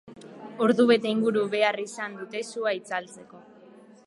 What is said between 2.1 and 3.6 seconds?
dute sua itzaltzeko.